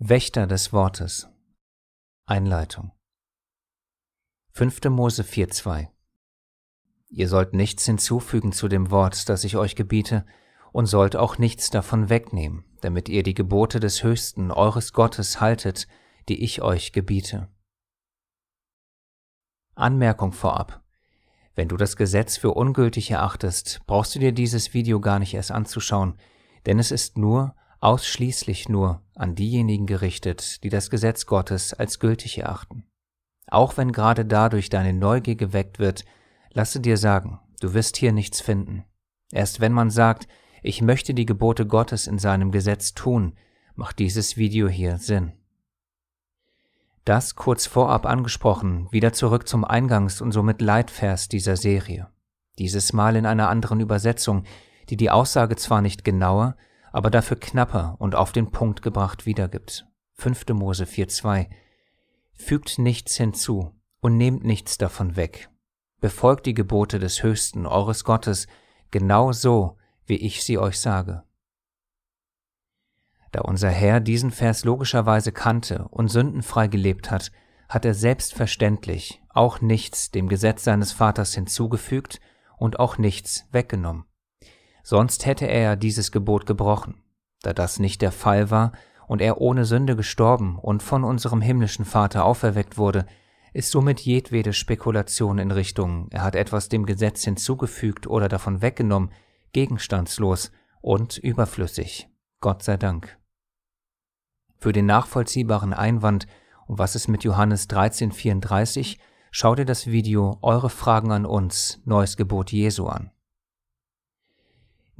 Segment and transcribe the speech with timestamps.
[0.00, 1.28] Wächter des Wortes
[2.24, 2.92] Einleitung
[4.52, 4.84] 5.
[4.90, 5.88] Mose 4.2
[7.08, 10.24] Ihr sollt nichts hinzufügen zu dem Wort, das ich euch gebiete,
[10.70, 15.88] und sollt auch nichts davon wegnehmen, damit ihr die Gebote des Höchsten eures Gottes haltet,
[16.28, 17.48] die ich euch gebiete.
[19.74, 20.84] Anmerkung vorab.
[21.56, 25.50] Wenn du das Gesetz für ungültig erachtest, brauchst du dir dieses Video gar nicht erst
[25.50, 26.16] anzuschauen,
[26.66, 32.38] denn es ist nur, ausschließlich nur an diejenigen gerichtet, die das Gesetz Gottes als gültig
[32.38, 32.84] erachten.
[33.46, 36.04] Auch wenn gerade dadurch deine Neugier geweckt wird,
[36.52, 38.84] lasse dir sagen, du wirst hier nichts finden.
[39.32, 40.28] Erst wenn man sagt,
[40.62, 43.34] ich möchte die Gebote Gottes in seinem Gesetz tun,
[43.74, 45.32] macht dieses Video hier Sinn.
[47.04, 52.08] Das kurz vorab angesprochen, wieder zurück zum Eingangs- und somit Leitvers dieser Serie.
[52.58, 54.44] Dieses Mal in einer anderen Übersetzung,
[54.90, 56.56] die die Aussage zwar nicht genauer,
[56.92, 59.86] aber dafür knapper und auf den Punkt gebracht wiedergibt.
[60.14, 60.48] 5.
[60.48, 61.48] Mose 4.2
[62.32, 65.50] Fügt nichts hinzu und nehmt nichts davon weg.
[66.00, 68.46] Befolgt die Gebote des Höchsten, eures Gottes,
[68.90, 71.24] genau so, wie ich sie euch sage.
[73.32, 77.30] Da unser Herr diesen Vers logischerweise kannte und sündenfrei gelebt hat,
[77.68, 82.20] hat er selbstverständlich auch nichts dem Gesetz seines Vaters hinzugefügt
[82.56, 84.04] und auch nichts weggenommen.
[84.90, 87.02] Sonst hätte er dieses Gebot gebrochen.
[87.42, 88.72] Da das nicht der Fall war
[89.06, 93.04] und er ohne Sünde gestorben und von unserem himmlischen Vater auferweckt wurde,
[93.52, 99.10] ist somit jedwede Spekulation in Richtung, er hat etwas dem Gesetz hinzugefügt oder davon weggenommen,
[99.52, 102.08] gegenstandslos und überflüssig.
[102.40, 103.18] Gott sei Dank.
[104.56, 106.26] Für den nachvollziehbaren Einwand,
[106.66, 108.96] um was es mit Johannes 13,34,
[109.30, 113.10] schau dir das Video Eure Fragen an uns, Neues Gebot Jesu an.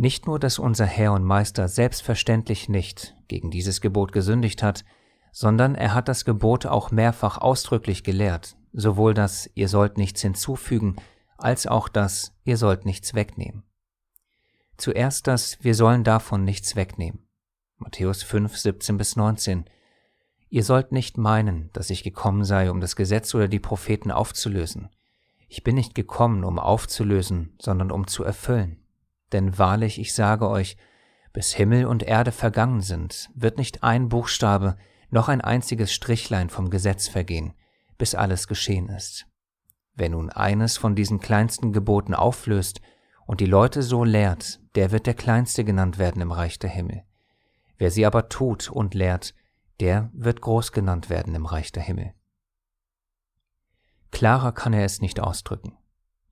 [0.00, 4.84] Nicht nur, dass unser Herr und Meister selbstverständlich nicht gegen dieses Gebot gesündigt hat,
[5.32, 10.94] sondern er hat das Gebot auch mehrfach ausdrücklich gelehrt, sowohl das Ihr sollt nichts hinzufügen,
[11.36, 13.64] als auch das Ihr sollt nichts wegnehmen.
[14.76, 17.26] Zuerst das Wir sollen davon nichts wegnehmen.
[17.76, 19.64] Matthäus 5, 17 bis 19.
[20.48, 24.90] Ihr sollt nicht meinen, dass ich gekommen sei, um das Gesetz oder die Propheten aufzulösen.
[25.48, 28.84] Ich bin nicht gekommen, um aufzulösen, sondern um zu erfüllen.
[29.32, 30.76] Denn wahrlich, ich sage euch,
[31.32, 34.76] bis Himmel und Erde vergangen sind, wird nicht ein Buchstabe
[35.10, 37.54] noch ein einziges Strichlein vom Gesetz vergehen,
[37.96, 39.26] bis alles geschehen ist.
[39.94, 42.80] Wer nun eines von diesen kleinsten Geboten auflöst
[43.26, 47.02] und die Leute so lehrt, der wird der Kleinste genannt werden im Reich der Himmel.
[47.76, 49.34] Wer sie aber tut und lehrt,
[49.80, 52.14] der wird groß genannt werden im Reich der Himmel.
[54.10, 55.76] Klarer kann er es nicht ausdrücken.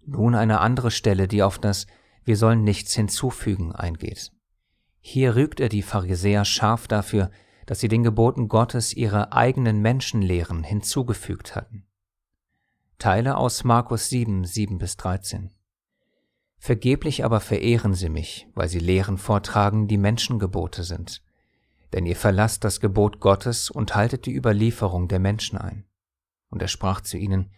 [0.05, 1.87] Nun eine andere Stelle, die auf das
[2.27, 4.33] wir sollen nichts hinzufügen eingeht.
[5.01, 7.31] Hier rügt er die Pharisäer scharf dafür,
[7.67, 11.87] dass sie den Geboten Gottes ihre eigenen Menschenlehren hinzugefügt hatten.
[12.99, 15.53] Teile aus Markus 7, 7 bis 13.
[16.59, 21.23] Vergeblich aber verehren sie mich, weil sie Lehren vortragen, die Menschengebote sind.
[21.93, 25.85] Denn ihr verlasst das Gebot Gottes und haltet die Überlieferung der Menschen ein.
[26.51, 27.51] Und er sprach zu ihnen,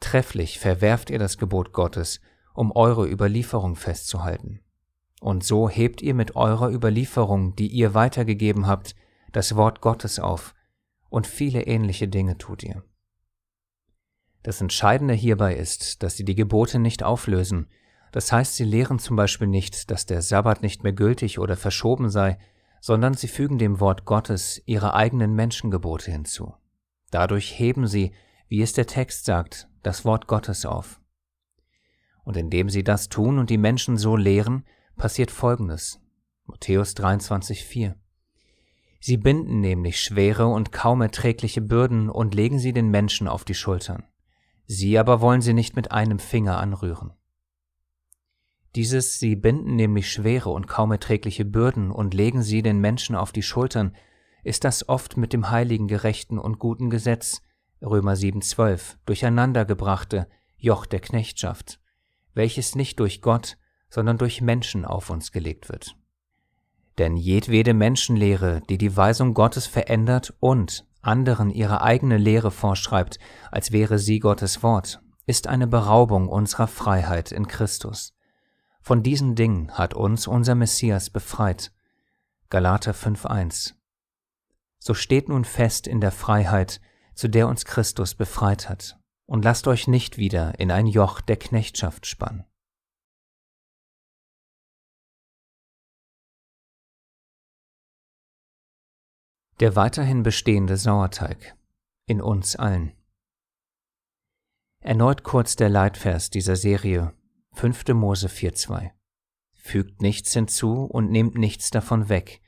[0.00, 2.20] Trefflich verwerft ihr das Gebot Gottes
[2.54, 4.60] um eure Überlieferung festzuhalten.
[5.20, 8.94] Und so hebt ihr mit eurer Überlieferung, die ihr weitergegeben habt,
[9.32, 10.54] das Wort Gottes auf,
[11.08, 12.82] und viele ähnliche Dinge tut ihr.
[14.42, 17.68] Das Entscheidende hierbei ist, dass sie die Gebote nicht auflösen,
[18.12, 22.10] das heißt, sie lehren zum Beispiel nicht, dass der Sabbat nicht mehr gültig oder verschoben
[22.10, 22.38] sei,
[22.80, 26.54] sondern sie fügen dem Wort Gottes ihre eigenen Menschengebote hinzu.
[27.10, 28.12] Dadurch heben sie,
[28.48, 31.00] wie es der Text sagt, das Wort Gottes auf.
[32.24, 34.64] Und indem sie das tun und die Menschen so lehren,
[34.96, 36.00] passiert Folgendes.
[36.46, 37.94] Matthäus 23,4
[39.00, 43.54] Sie binden nämlich schwere und kaum erträgliche Bürden und legen sie den Menschen auf die
[43.54, 44.04] Schultern.
[44.66, 47.12] Sie aber wollen sie nicht mit einem Finger anrühren.
[48.76, 53.32] Dieses Sie binden nämlich schwere und kaum erträgliche Bürden und legen sie den Menschen auf
[53.32, 53.96] die Schultern,
[54.44, 57.42] ist das oft mit dem heiligen, gerechten und guten Gesetz,
[57.82, 61.81] Römer 7,12, durcheinandergebrachte Joch der Knechtschaft
[62.34, 63.58] welches nicht durch Gott,
[63.88, 65.96] sondern durch Menschen auf uns gelegt wird.
[66.98, 73.18] Denn jedwede Menschenlehre, die die Weisung Gottes verändert und anderen ihre eigene Lehre vorschreibt,
[73.50, 78.14] als wäre sie Gottes Wort, ist eine Beraubung unserer Freiheit in Christus.
[78.80, 81.72] Von diesen Dingen hat uns unser Messias befreit.
[82.50, 83.74] Galater 5.1
[84.78, 86.80] So steht nun fest in der Freiheit,
[87.14, 88.98] zu der uns Christus befreit hat
[89.32, 92.44] und lasst euch nicht wieder in ein Joch der Knechtschaft spannen.
[99.58, 101.56] Der weiterhin bestehende Sauerteig
[102.04, 102.92] in uns allen.
[104.80, 107.14] Erneut kurz der Leitvers dieser Serie
[107.52, 107.88] 5.
[107.94, 108.90] Mose 4.2.
[109.54, 112.42] Fügt nichts hinzu und nehmt nichts davon weg.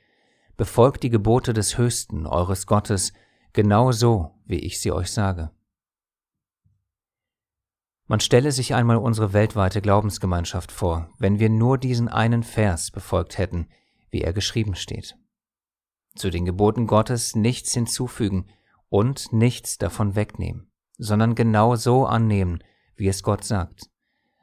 [0.55, 3.11] Befolgt die Gebote des Höchsten, eures Gottes,
[3.53, 5.54] genau so, wie ich sie euch sage.
[8.07, 13.37] Man stelle sich einmal unsere weltweite Glaubensgemeinschaft vor, wenn wir nur diesen einen Vers befolgt
[13.39, 13.67] hätten,
[14.11, 15.17] wie er geschrieben steht.
[16.15, 18.47] Zu den Geboten Gottes nichts hinzufügen
[18.89, 22.63] und nichts davon wegnehmen, sondern genau so annehmen,
[22.95, 23.89] wie es Gott sagt.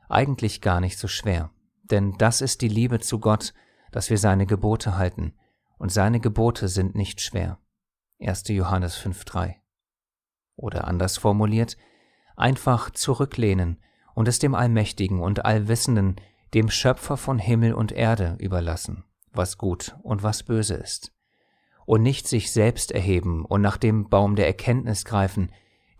[0.08, 1.50] Eigentlich gar nicht so schwer,
[1.84, 3.54] denn das ist die Liebe zu Gott,
[3.92, 5.34] dass wir seine Gebote halten,
[5.78, 7.58] und seine Gebote sind nicht schwer.
[8.20, 8.48] 1.
[8.48, 9.56] Johannes 5.3.
[10.54, 11.76] Oder anders formuliert,
[12.42, 13.78] einfach zurücklehnen
[14.14, 16.16] und es dem Allmächtigen und Allwissenden,
[16.52, 21.14] dem Schöpfer von Himmel und Erde überlassen, was gut und was böse ist.
[21.86, 25.50] Und nicht sich selbst erheben und nach dem Baum der Erkenntnis greifen,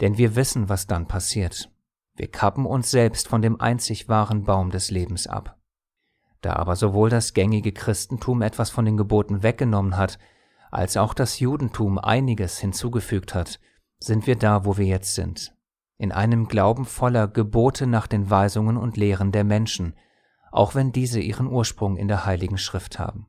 [0.01, 1.71] denn wir wissen, was dann passiert.
[2.17, 5.59] Wir kappen uns selbst von dem einzig wahren Baum des Lebens ab.
[6.41, 10.19] Da aber sowohl das gängige Christentum etwas von den Geboten weggenommen hat,
[10.71, 13.61] als auch das Judentum einiges hinzugefügt hat,
[14.01, 15.55] sind wir da, wo wir jetzt sind,
[16.03, 19.95] in einem Glauben voller Gebote nach den Weisungen und Lehren der Menschen,
[20.51, 23.29] auch wenn diese ihren Ursprung in der Heiligen Schrift haben.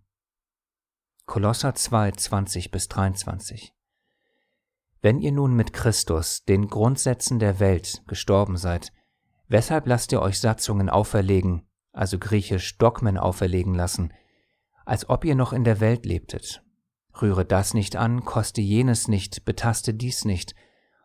[1.28, 3.76] Kolosser 2, 20 bis 23
[5.02, 8.92] Wenn ihr nun mit Christus, den Grundsätzen der Welt, gestorben seid,
[9.48, 14.12] weshalb lasst ihr euch Satzungen auferlegen, also griechisch Dogmen auferlegen lassen,
[14.84, 16.64] als ob ihr noch in der Welt lebtet?
[17.22, 20.56] Rühre das nicht an, koste jenes nicht, betaste dies nicht,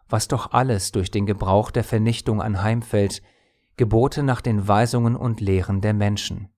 [0.09, 3.23] was doch alles durch den Gebrauch der Vernichtung anheimfällt,
[3.77, 6.49] Gebote nach den Weisungen und Lehren der Menschen,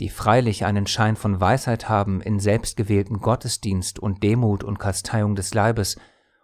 [0.00, 5.54] die freilich einen Schein von Weisheit haben in selbstgewählten Gottesdienst und Demut und Kasteiung des
[5.54, 5.96] Leibes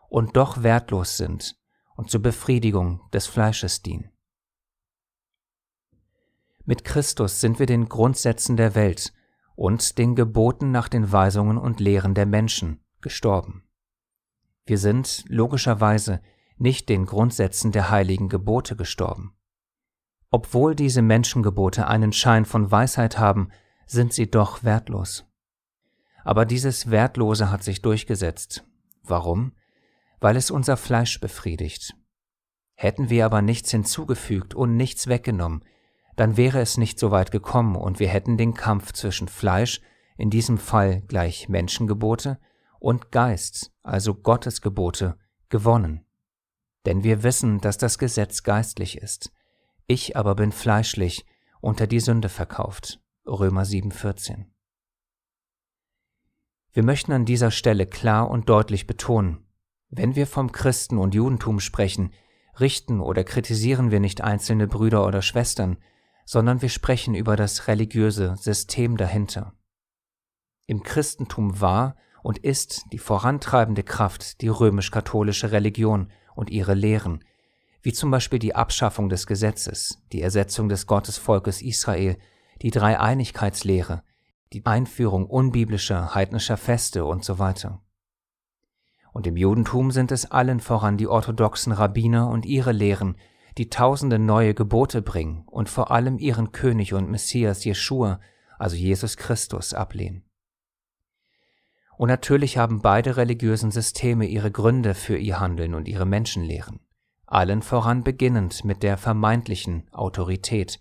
[0.08, 1.56] und doch wertlos sind
[1.96, 4.10] und zur Befriedigung des Fleisches dienen.
[6.64, 9.12] Mit Christus sind wir den Grundsätzen der Welt
[9.56, 13.68] und den Geboten nach den Weisungen und Lehren der Menschen gestorben.
[14.64, 16.22] Wir sind logischerweise
[16.62, 19.36] nicht den Grundsätzen der heiligen Gebote gestorben.
[20.30, 23.50] Obwohl diese Menschengebote einen Schein von Weisheit haben,
[23.86, 25.26] sind sie doch wertlos.
[26.24, 28.64] Aber dieses Wertlose hat sich durchgesetzt.
[29.02, 29.52] Warum?
[30.20, 31.94] Weil es unser Fleisch befriedigt.
[32.74, 35.64] Hätten wir aber nichts hinzugefügt und nichts weggenommen,
[36.16, 39.80] dann wäre es nicht so weit gekommen und wir hätten den Kampf zwischen Fleisch,
[40.16, 42.38] in diesem Fall gleich Menschengebote,
[42.78, 45.16] und Geist, also Gottes Gebote,
[45.48, 46.04] gewonnen.
[46.86, 49.32] Denn wir wissen, dass das Gesetz geistlich ist.
[49.86, 51.24] Ich aber bin fleischlich,
[51.60, 53.00] unter die Sünde verkauft.
[53.26, 54.46] Römer 7,14.
[56.72, 59.46] Wir möchten an dieser Stelle klar und deutlich betonen,
[59.90, 62.12] wenn wir vom Christen und Judentum sprechen,
[62.58, 65.76] richten oder kritisieren wir nicht einzelne Brüder oder Schwestern,
[66.24, 69.54] sondern wir sprechen über das religiöse System dahinter.
[70.66, 77.24] Im Christentum war und ist die vorantreibende Kraft die römisch-katholische Religion und ihre Lehren,
[77.82, 82.16] wie zum Beispiel die Abschaffung des Gesetzes, die Ersetzung des Gottesvolkes Israel,
[82.62, 84.02] die Dreieinigkeitslehre,
[84.52, 87.82] die Einführung unbiblischer heidnischer Feste und so weiter.
[89.12, 93.16] Und im Judentum sind es allen voran die orthodoxen Rabbiner und ihre Lehren,
[93.58, 98.20] die tausende neue Gebote bringen und vor allem ihren König und Messias Jeschua,
[98.58, 100.24] also Jesus Christus, ablehnen.
[102.02, 106.80] Und natürlich haben beide religiösen Systeme ihre Gründe für ihr Handeln und ihre Menschenlehren,
[107.26, 110.80] allen voran beginnend mit der vermeintlichen Autorität,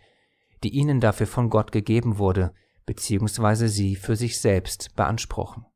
[0.63, 2.55] die ihnen dafür von Gott gegeben wurde,
[2.87, 5.67] beziehungsweise sie für sich selbst beanspruchen.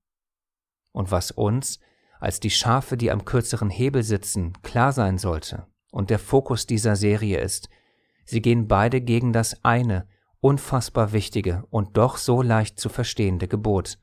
[0.91, 1.79] Und was uns,
[2.19, 6.95] als die Schafe, die am kürzeren Hebel sitzen, klar sein sollte, und der Fokus dieser
[6.95, 7.69] Serie ist,
[8.25, 10.07] sie gehen beide gegen das eine,
[10.39, 13.99] unfassbar wichtige und doch so leicht zu verstehende Gebot,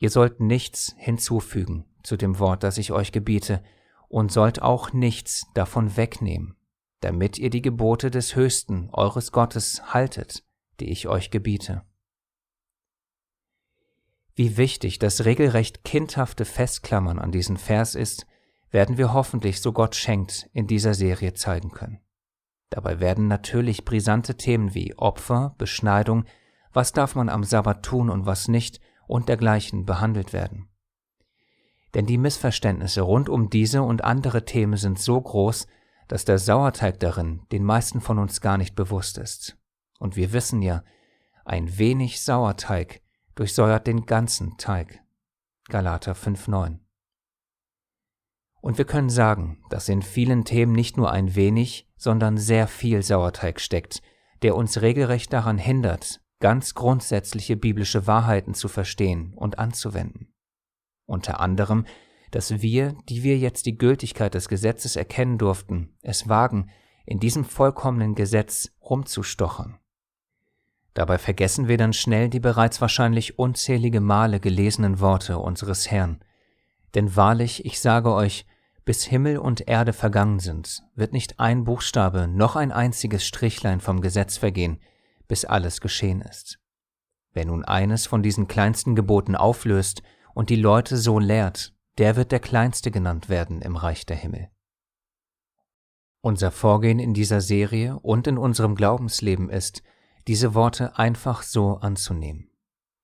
[0.00, 3.62] Ihr sollt nichts hinzufügen zu dem Wort, das ich euch gebiete,
[4.08, 6.56] und sollt auch nichts davon wegnehmen,
[7.00, 10.42] damit ihr die Gebote des Höchsten, eures Gottes, haltet,
[10.80, 11.82] die ich euch gebiete.
[14.34, 18.26] Wie wichtig das regelrecht kindhafte Festklammern an diesen Vers ist,
[18.70, 22.00] werden wir hoffentlich, so Gott schenkt, in dieser Serie zeigen können.
[22.70, 26.24] Dabei werden natürlich brisante Themen wie Opfer, Beschneidung,
[26.72, 30.68] was darf man am Sabbat tun und was nicht, und dergleichen behandelt werden.
[31.94, 35.66] Denn die Missverständnisse rund um diese und andere Themen sind so groß,
[36.06, 39.58] dass der Sauerteig darin den meisten von uns gar nicht bewusst ist.
[39.98, 40.84] Und wir wissen ja,
[41.44, 43.00] ein wenig Sauerteig
[43.34, 45.00] durchsäuert den ganzen Teig.
[45.68, 46.78] Galater 5,9
[48.60, 53.02] Und wir können sagen, dass in vielen Themen nicht nur ein wenig, sondern sehr viel
[53.02, 54.02] Sauerteig steckt,
[54.42, 60.32] der uns regelrecht daran hindert, ganz grundsätzliche biblische Wahrheiten zu verstehen und anzuwenden.
[61.06, 61.86] Unter anderem,
[62.30, 66.70] dass wir, die wir jetzt die Gültigkeit des Gesetzes erkennen durften, es wagen,
[67.04, 69.78] in diesem vollkommenen Gesetz rumzustochern.
[70.94, 76.20] Dabei vergessen wir dann schnell die bereits wahrscheinlich unzählige Male gelesenen Worte unseres Herrn.
[76.94, 78.46] Denn wahrlich, ich sage euch,
[78.84, 84.00] bis Himmel und Erde vergangen sind, wird nicht ein Buchstabe noch ein einziges Strichlein vom
[84.00, 84.80] Gesetz vergehen,
[85.30, 86.58] bis alles geschehen ist.
[87.32, 90.02] Wer nun eines von diesen kleinsten Geboten auflöst
[90.34, 94.48] und die Leute so lehrt, der wird der Kleinste genannt werden im Reich der Himmel.
[96.20, 99.84] Unser Vorgehen in dieser Serie und in unserem Glaubensleben ist,
[100.26, 102.50] diese Worte einfach so anzunehmen.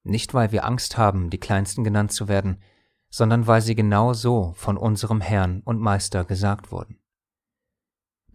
[0.02, 2.60] Nicht weil wir Angst haben, die Kleinsten genannt zu werden,
[3.08, 6.98] sondern weil sie genau so von unserem Herrn und Meister gesagt wurden.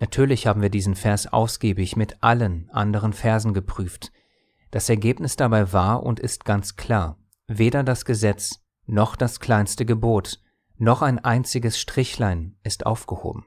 [0.02, 4.12] Natürlich haben wir diesen Vers ausgiebig mit allen anderen Versen geprüft.
[4.70, 7.18] Das Ergebnis dabei war und ist ganz klar,
[7.48, 10.42] weder das Gesetz noch das kleinste Gebot,
[10.78, 13.46] noch ein einziges Strichlein ist aufgehoben.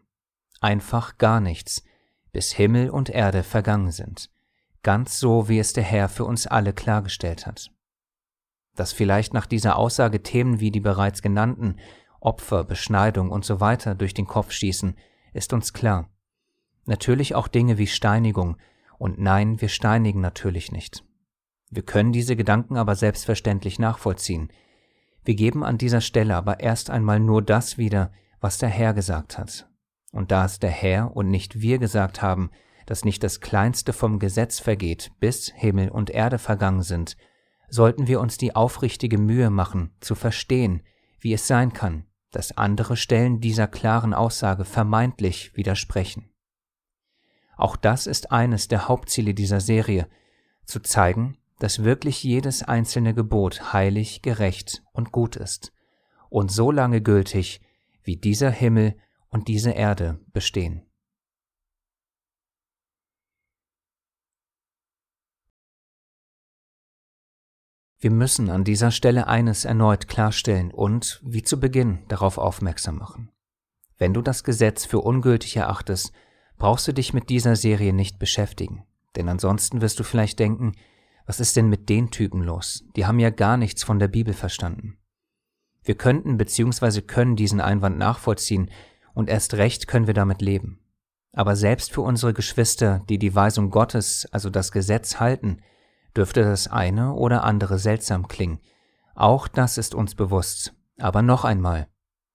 [0.62, 1.84] Einfach gar nichts,
[2.32, 4.30] bis Himmel und Erde vergangen sind,
[4.82, 7.74] ganz so wie es der Herr für uns alle klargestellt hat
[8.74, 11.76] dass vielleicht nach dieser Aussage Themen wie die bereits genannten
[12.20, 14.96] Opfer, Beschneidung und so weiter durch den Kopf schießen,
[15.32, 16.10] ist uns klar.
[16.86, 18.56] Natürlich auch Dinge wie Steinigung,
[18.98, 21.04] und nein, wir steinigen natürlich nicht.
[21.70, 24.50] Wir können diese Gedanken aber selbstverständlich nachvollziehen.
[25.24, 29.38] Wir geben an dieser Stelle aber erst einmal nur das wieder, was der Herr gesagt
[29.38, 29.68] hat.
[30.12, 32.50] Und da es der Herr und nicht wir gesagt haben,
[32.86, 37.16] dass nicht das Kleinste vom Gesetz vergeht, bis Himmel und Erde vergangen sind,
[37.68, 40.82] sollten wir uns die aufrichtige Mühe machen, zu verstehen,
[41.18, 46.30] wie es sein kann, dass andere Stellen dieser klaren Aussage vermeintlich widersprechen.
[47.56, 50.08] Auch das ist eines der Hauptziele dieser Serie,
[50.64, 55.72] zu zeigen, dass wirklich jedes einzelne Gebot heilig, gerecht und gut ist
[56.30, 57.60] und so lange gültig,
[58.02, 58.96] wie dieser Himmel
[59.28, 60.82] und diese Erde bestehen.
[67.98, 73.30] Wir müssen an dieser Stelle eines erneut klarstellen und, wie zu Beginn, darauf aufmerksam machen.
[73.96, 76.12] Wenn du das Gesetz für ungültig erachtest,
[76.58, 78.84] brauchst du dich mit dieser Serie nicht beschäftigen,
[79.16, 80.72] denn ansonsten wirst du vielleicht denken,
[81.26, 82.84] was ist denn mit den Typen los?
[82.96, 84.98] Die haben ja gar nichts von der Bibel verstanden.
[85.82, 87.02] Wir könnten bzw.
[87.02, 88.70] können diesen Einwand nachvollziehen
[89.14, 90.80] und erst recht können wir damit leben.
[91.32, 95.58] Aber selbst für unsere Geschwister, die die Weisung Gottes, also das Gesetz halten,
[96.16, 98.60] dürfte das eine oder andere seltsam klingen.
[99.14, 100.74] Auch das ist uns bewusst.
[100.98, 101.88] Aber noch einmal,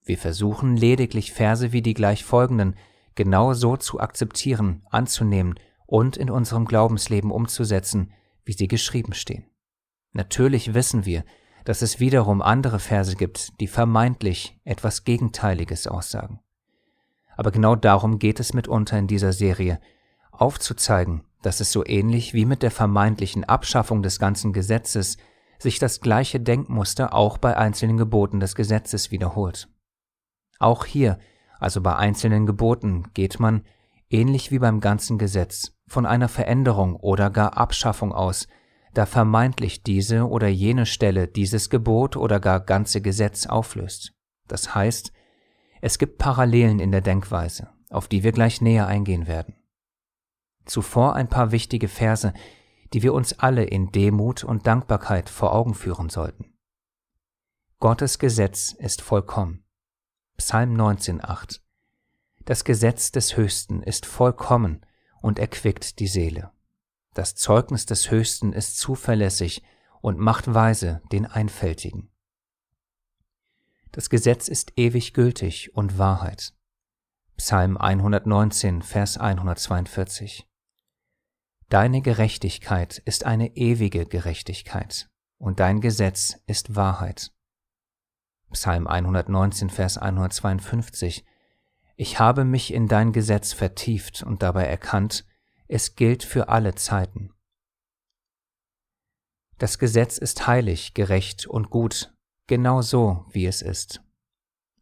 [0.04, 2.76] wir versuchen lediglich Verse wie die gleich folgenden
[3.20, 8.14] genau so zu akzeptieren, anzunehmen und in unserem Glaubensleben umzusetzen,
[8.46, 9.44] wie sie geschrieben stehen.
[10.14, 11.26] Natürlich wissen wir,
[11.66, 16.40] dass es wiederum andere Verse gibt, die vermeintlich etwas Gegenteiliges aussagen.
[17.36, 19.82] Aber genau darum geht es mitunter in dieser Serie,
[20.32, 25.18] aufzuzeigen, dass es so ähnlich wie mit der vermeintlichen Abschaffung des ganzen Gesetzes
[25.58, 29.68] sich das gleiche Denkmuster auch bei einzelnen Geboten des Gesetzes wiederholt.
[30.58, 31.20] Auch hier,
[31.60, 33.63] also bei einzelnen Geboten, geht man,
[34.10, 38.48] ähnlich wie beim ganzen Gesetz, von einer Veränderung oder gar Abschaffung aus,
[38.94, 44.13] da vermeintlich diese oder jene Stelle dieses Gebot oder gar ganze Gesetz auflöst.
[44.48, 45.12] Das heißt,
[45.82, 49.56] es gibt Parallelen in der Denkweise, auf die wir gleich näher eingehen werden.
[50.66, 52.34] Zuvor ein paar wichtige Verse,
[52.94, 56.58] die wir uns alle in Demut und Dankbarkeit vor Augen führen sollten.
[57.80, 59.63] Gottes Gesetz ist vollkommen.
[60.39, 61.60] Psalm 19,8
[62.46, 64.86] Das Gesetz des Höchsten ist vollkommen
[65.22, 66.53] und erquickt die Seele.
[67.13, 69.63] Das Zeugnis des Höchsten ist zuverlässig
[70.00, 72.10] und macht weise den Einfältigen.
[73.91, 76.53] Das Gesetz ist ewig gültig und Wahrheit.
[77.36, 80.48] Psalm 119, Vers 142
[81.67, 87.34] Deine Gerechtigkeit ist eine ewige Gerechtigkeit und dein Gesetz ist Wahrheit.
[88.51, 91.24] Psalm 119, Vers 152
[91.96, 95.25] Ich habe mich in dein Gesetz vertieft und dabei erkannt,
[95.68, 97.32] es gilt für alle Zeiten.
[99.60, 102.15] Das Gesetz ist heilig, gerecht und gut,
[102.48, 104.01] genau so, wie es ist.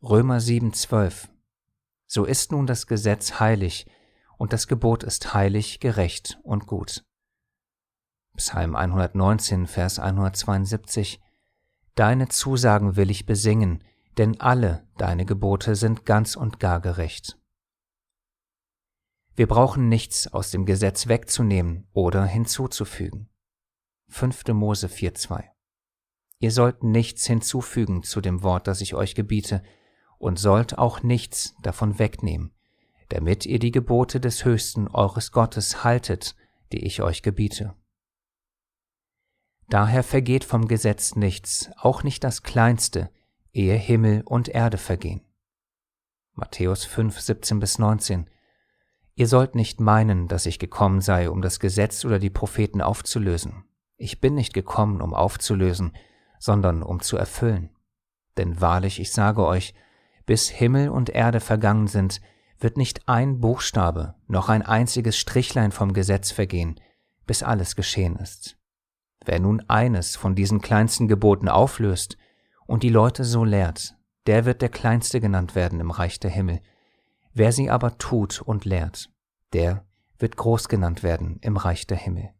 [0.01, 1.27] Römer 7, 12
[2.05, 3.86] So ist nun das Gesetz heilig,
[4.38, 7.03] und das Gebot ist heilig, gerecht und gut.
[8.38, 11.19] Psalm 119, Vers 172
[11.98, 13.84] Deine Zusagen will ich besingen,
[14.20, 17.39] denn alle deine Gebote sind ganz und gar gerecht.
[19.36, 23.32] Wir brauchen nichts aus dem Gesetz wegzunehmen oder hinzuzufügen.
[24.10, 24.50] 5.
[24.50, 25.46] Mose 4.2
[26.38, 29.63] Ihr sollt nichts hinzufügen zu dem Wort, das ich euch gebiete,
[30.20, 32.54] und sollt auch nichts davon wegnehmen,
[33.10, 36.36] damit ihr die Gebote des Höchsten eures Gottes haltet,
[36.72, 37.74] die ich euch gebiete.
[39.69, 43.09] Daher vergeht vom Gesetz nichts, auch nicht das Kleinste,
[43.51, 45.21] ehe Himmel und Erde vergehen.
[46.33, 48.29] Matthäus 5, 17 bis 19
[49.15, 53.65] Ihr sollt nicht meinen, dass ich gekommen sei, um das Gesetz oder die Propheten aufzulösen.
[53.97, 55.97] Ich bin nicht gekommen, um aufzulösen,
[56.38, 57.71] sondern um zu erfüllen.
[58.38, 59.74] Denn wahrlich, ich sage euch,
[60.27, 62.21] bis Himmel und Erde vergangen sind,
[62.59, 66.79] wird nicht ein Buchstabe noch ein einziges Strichlein vom Gesetz vergehen,
[67.25, 68.56] bis alles geschehen ist.
[69.27, 72.17] Wer nun eines von diesen kleinsten Geboten auflöst
[72.65, 76.62] und die Leute so lehrt, der wird der Kleinste genannt werden im Reich der Himmel.
[77.34, 79.12] Wer sie aber tut und lehrt,
[79.51, 79.86] der
[80.17, 82.34] wird groß genannt werden im Reich der Himmel.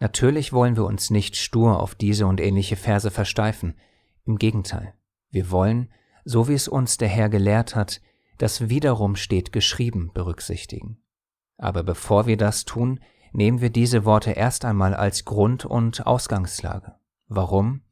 [0.00, 3.74] Natürlich wollen wir uns nicht stur auf diese und ähnliche Verse versteifen,
[4.24, 4.94] im Gegenteil,
[5.28, 5.92] wir wollen,
[6.24, 8.00] so wie es uns der Herr gelehrt hat,
[8.38, 11.02] das wiederum steht geschrieben berücksichtigen.
[11.58, 13.00] Aber bevor wir das tun,
[13.34, 16.94] nehmen wir diese Worte erst einmal als Grund und Ausgangslage.
[17.28, 17.82] Warum?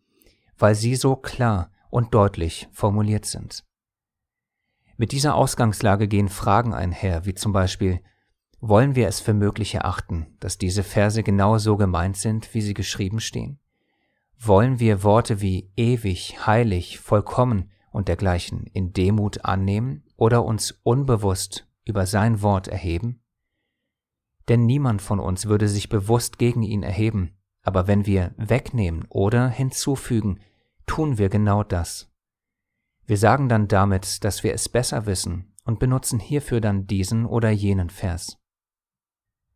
[0.56, 3.64] Weil sie so klar und deutlich formuliert sind.
[4.96, 8.00] Mit dieser Ausgangslage gehen Fragen einher, wie zum Beispiel,
[8.60, 12.74] wollen wir es für möglich erachten, dass diese Verse genau so gemeint sind, wie sie
[12.74, 13.58] geschrieben stehen?
[14.38, 21.66] Wollen wir Worte wie ewig, heilig, vollkommen und dergleichen in Demut annehmen oder uns unbewusst
[21.84, 23.21] über sein Wort erheben?
[24.48, 29.48] Denn niemand von uns würde sich bewusst gegen ihn erheben, aber wenn wir wegnehmen oder
[29.48, 30.40] hinzufügen,
[30.86, 32.10] tun wir genau das.
[33.04, 37.50] Wir sagen dann damit, dass wir es besser wissen und benutzen hierfür dann diesen oder
[37.50, 38.38] jenen Vers.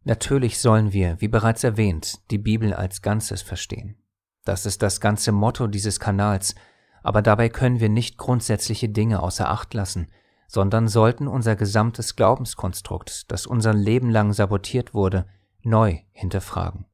[0.05, 3.97] Natürlich sollen wir, wie bereits erwähnt, die Bibel als Ganzes verstehen.
[4.45, 6.55] Das ist das ganze Motto dieses Kanals,
[7.03, 10.09] aber dabei können wir nicht grundsätzliche Dinge außer Acht lassen,
[10.49, 15.27] sondern sollten unser gesamtes Glaubenskonstrukt, das unser Leben lang sabotiert wurde,
[15.63, 16.87] neu hinterfragen.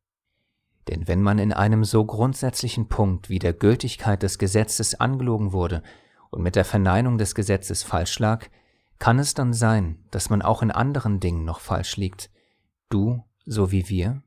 [0.89, 5.83] Denn wenn man in einem so grundsätzlichen Punkt wie der Gültigkeit des Gesetzes angelogen wurde
[6.31, 8.47] und mit der Verneinung des Gesetzes falsch lag,
[8.99, 12.31] kann es dann sein, dass man auch in anderen Dingen noch falsch liegt,
[12.89, 14.23] Du so wie wir?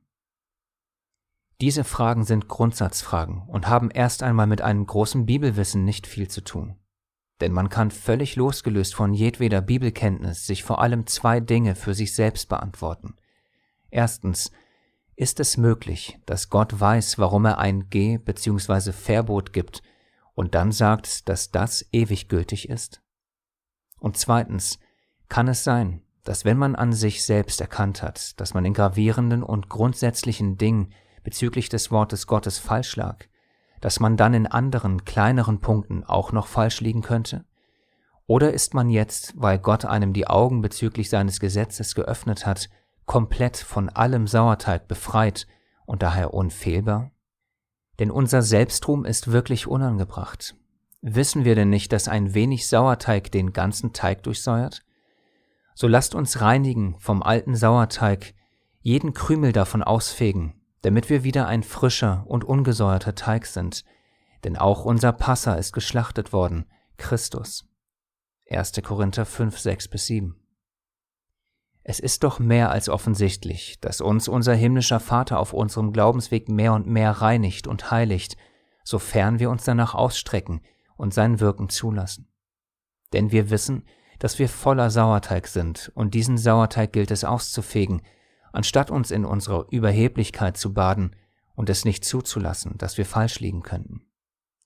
[1.61, 6.41] Diese Fragen sind Grundsatzfragen und haben erst einmal mit einem großen Bibelwissen nicht viel zu
[6.41, 6.75] tun.
[7.41, 12.15] Denn man kann völlig losgelöst von jedweder Bibelkenntnis sich vor allem zwei Dinge für sich
[12.15, 13.15] selbst beantworten.
[13.89, 14.52] Erstens,
[15.17, 18.91] ist es möglich, dass Gott weiß, warum er ein Geh- bzw.
[18.91, 19.82] Verbot gibt
[20.34, 23.02] und dann sagt, dass das ewig gültig ist?
[24.00, 24.80] Und zweitens,
[25.30, 29.41] kann es sein, dass wenn man an sich selbst erkannt hat, dass man in gravierenden
[29.41, 30.93] und grundsätzlichen Dingen
[31.24, 33.26] bezüglich des Wortes Gottes falsch lag,
[33.86, 37.45] dass man dann in anderen, kleineren Punkten auch noch falsch liegen könnte?
[38.26, 42.71] Oder ist man jetzt, weil Gott einem die Augen bezüglich seines Gesetzes geöffnet hat,
[43.06, 45.45] komplett von allem Sauerteig befreit
[45.86, 47.12] und daher unfehlbar?
[48.00, 50.56] Denn unser Selbstruhm ist wirklich unangebracht.
[51.04, 54.84] Wissen wir denn nicht, dass ein wenig Sauerteig den ganzen Teig durchsäuert?
[55.76, 58.34] So lasst uns reinigen vom alten Sauerteig,
[58.80, 63.84] jeden Krümel davon ausfegen, damit wir wieder ein frischer und ungesäuerter Teig sind,
[64.43, 66.65] denn auch unser Passa ist geschlachtet worden,
[66.98, 67.67] Christus.
[68.52, 68.74] 1.
[68.84, 70.36] Korinther 5, 6 bis 7.
[71.82, 76.74] Es ist doch mehr als offensichtlich, dass uns unser himmlischer Vater auf unserem Glaubensweg mehr
[76.74, 78.38] und mehr reinigt und heiligt,
[78.84, 80.62] sofern wir uns danach ausstrecken
[80.98, 82.32] und sein Wirken zulassen.
[83.12, 83.88] Denn wir wissen,
[84.19, 88.04] dass wir voller Sauerteig sind und diesen Sauerteig gilt es auszufegen,
[88.55, 91.15] anstatt uns in unserer Überheblichkeit zu baden
[91.55, 94.05] und es nicht zuzulassen, dass wir falsch liegen könnten.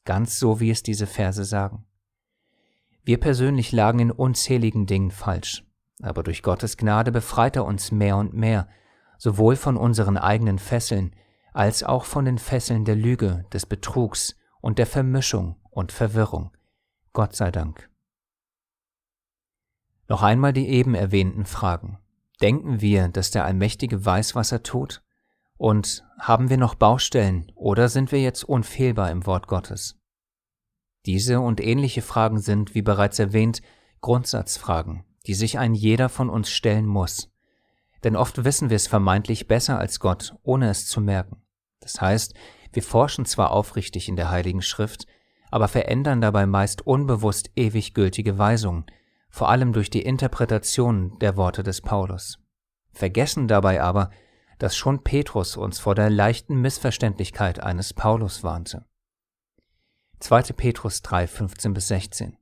[0.06, 1.86] Ganz so, wie es diese Verse sagen.
[3.04, 5.66] Wir persönlich lagen in unzähligen Dingen falsch,
[6.02, 8.68] aber durch Gottes Gnade befreit er uns mehr und mehr,
[9.18, 11.16] sowohl von unseren eigenen Fesseln
[11.52, 16.52] als auch von den Fesseln der Lüge, des Betrugs und der Vermischung und Verwirrung.
[17.14, 17.90] Gott sei Dank.
[20.08, 21.98] Noch einmal die eben erwähnten Fragen.
[22.42, 25.02] Denken wir, dass der Allmächtige weiß, was er tut?
[25.58, 30.00] Und haben wir noch Baustellen oder sind wir jetzt unfehlbar im Wort Gottes?
[31.06, 33.62] Diese und ähnliche Fragen sind, wie bereits erwähnt,
[34.02, 37.30] Grundsatzfragen, die sich ein jeder von uns stellen muss.
[38.04, 41.42] Denn oft wissen wir es vermeintlich besser als Gott, ohne es zu merken.
[41.82, 42.34] Das heißt,
[42.72, 45.06] wir forschen zwar aufrichtig in der Heiligen Schrift,
[45.52, 48.86] aber verändern dabei meist unbewusst ewig gültige Weisungen,
[49.30, 52.40] vor allem durch die Interpretation der Worte des Paulus.
[52.92, 54.10] Vergessen dabei aber,
[54.58, 58.86] dass schon Petrus uns vor der leichten Missverständlichkeit eines Paulus warnte.
[60.20, 60.54] 2.
[60.54, 62.38] Petrus 3, 15 bis 16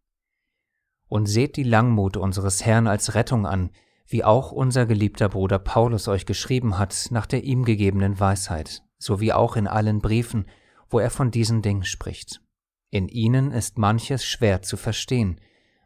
[1.08, 3.69] Und seht die Langmut unseres Herrn als Rettung an,
[4.08, 9.19] wie auch unser geliebter Bruder Paulus euch geschrieben hat nach der ihm gegebenen Weisheit, so
[9.19, 10.47] wie auch in allen Briefen,
[10.89, 12.41] wo er von diesen Dingen spricht.
[12.89, 15.39] In ihnen ist manches schwer zu verstehen,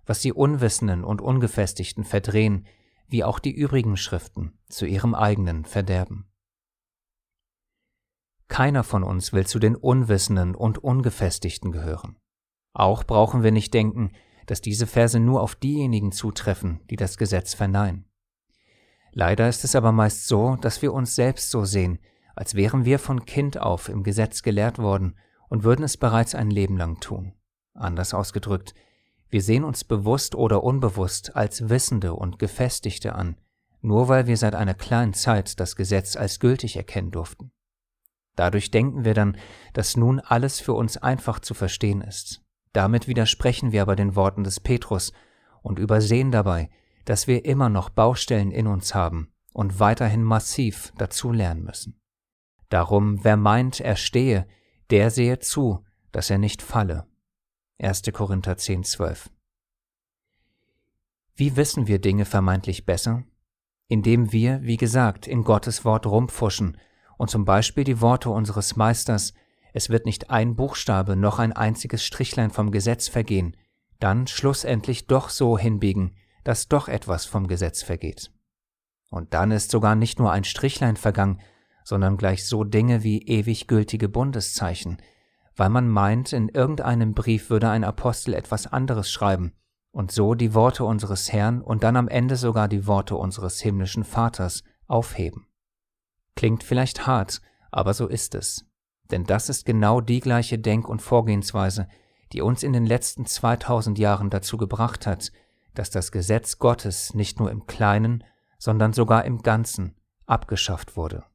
[0.06, 2.68] was die Unwissenden und Ungefestigten verdrehen,
[3.08, 6.32] wie auch die übrigen Schriften zu ihrem eigenen Verderben.
[8.48, 12.18] Keiner von uns will zu den Unwissenden und Ungefestigten gehören.
[12.74, 14.12] Auch brauchen wir nicht denken,
[14.46, 18.06] dass diese Verse nur auf diejenigen zutreffen, die das Gesetz verneinen.
[19.14, 22.00] Leider ist es aber meist so, dass wir uns selbst so sehen,
[22.36, 25.18] als wären wir von Kind auf im Gesetz gelehrt worden
[25.50, 27.34] und würden es bereits ein Leben lang tun.
[27.74, 28.74] Anders ausgedrückt,
[29.32, 33.38] wir sehen uns bewusst oder unbewusst als Wissende und Gefestigte an,
[33.82, 37.52] nur weil wir seit einer kleinen Zeit das Gesetz als gültig erkennen durften.
[38.36, 39.38] Dadurch denken wir dann,
[39.74, 42.42] dass nun alles für uns einfach zu verstehen ist.
[42.74, 45.14] Damit widersprechen wir aber den Worten des Petrus
[45.62, 46.70] und übersehen dabei,
[47.06, 52.00] dass wir immer noch Baustellen in uns haben und weiterhin massiv dazu lernen müssen.
[52.70, 54.48] Darum, wer meint, er stehe,
[54.90, 57.06] der sehe zu, dass er nicht falle.
[57.82, 58.04] 1.
[58.14, 59.32] Korinther 10, 12.
[61.34, 63.24] Wie wissen wir Dinge vermeintlich besser?
[63.88, 66.78] Indem wir, wie gesagt, in Gottes Wort rumpfuschen
[67.18, 69.34] und zum Beispiel die Worte unseres Meisters,
[69.74, 73.58] es wird nicht ein Buchstabe noch ein einziges Strichlein vom Gesetz vergehen,
[74.00, 78.32] dann schlussendlich doch so hinbiegen, dass doch etwas vom Gesetz vergeht.
[79.10, 81.42] Und dann ist sogar nicht nur ein Strichlein vergangen,
[81.84, 84.98] sondern gleich so Dinge wie ewig gültige Bundeszeichen,
[85.56, 89.54] weil man meint, in irgendeinem Brief würde ein Apostel etwas anderes schreiben
[89.92, 94.04] und so die Worte unseres Herrn und dann am Ende sogar die Worte unseres himmlischen
[94.04, 95.48] Vaters aufheben.
[96.36, 98.66] Klingt vielleicht hart, aber so ist es.
[99.12, 101.88] Denn das ist genau die gleiche Denk- und Vorgehensweise,
[102.32, 105.32] die uns in den letzten 2000 Jahren dazu gebracht hat,
[105.74, 108.24] dass das Gesetz Gottes nicht nur im Kleinen,
[108.58, 111.26] sondern sogar im Ganzen abgeschafft wurde.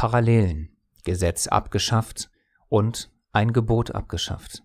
[0.00, 2.30] Parallelen Gesetz abgeschafft
[2.70, 4.62] und ein Gebot abgeschafft.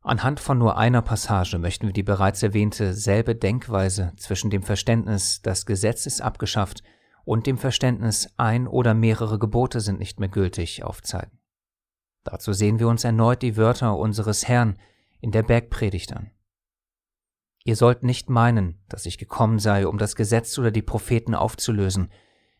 [0.00, 5.42] Anhand von nur einer Passage möchten wir die bereits erwähnte selbe Denkweise zwischen dem Verständnis,
[5.42, 6.84] das Gesetz ist abgeschafft,
[7.24, 11.40] und dem Verständnis, ein oder mehrere Gebote sind nicht mehr gültig, aufzeigen.
[12.22, 14.78] Dazu sehen wir uns erneut die Wörter unseres Herrn
[15.20, 16.30] in der Bergpredigt an.
[17.64, 22.12] Ihr sollt nicht meinen, dass ich gekommen sei, um das Gesetz oder die Propheten aufzulösen.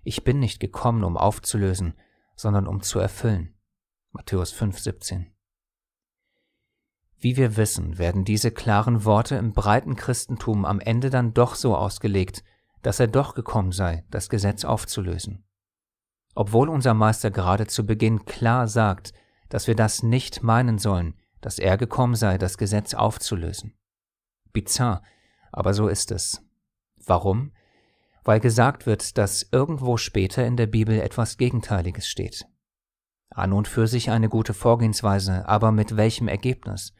[0.03, 1.95] Ich bin nicht gekommen, um aufzulösen,
[2.35, 3.55] sondern um zu erfüllen.
[4.13, 5.33] Matthäus 5, 17.
[7.19, 11.77] Wie wir wissen, werden diese klaren Worte im breiten Christentum am Ende dann doch so
[11.77, 12.43] ausgelegt,
[12.81, 15.45] dass er doch gekommen sei, das Gesetz aufzulösen.
[16.35, 19.13] Obwohl unser Meister gerade zu Beginn klar sagt,
[19.51, 23.77] dass wir das nicht meinen sollen, dass er gekommen sei, das Gesetz aufzulösen.
[24.53, 25.03] Bizarr,
[25.53, 26.43] aber so ist es.
[27.05, 27.53] Warum?
[28.25, 32.47] Weil gesagt wird, dass irgendwo später in der Bibel etwas Gegenteiliges steht.
[33.31, 36.95] An und für sich eine gute Vorgehensweise, aber mit welchem Ergebnis?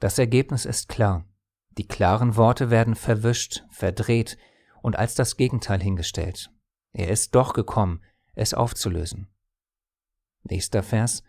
[0.00, 1.24] Das Ergebnis ist klar.
[1.78, 4.36] Die klaren Worte werden verwischt, verdreht
[4.82, 6.50] und als das Gegenteil hingestellt.
[6.92, 8.02] Er ist doch gekommen,
[8.34, 9.28] es aufzulösen.
[10.44, 11.22] Nächster Vers.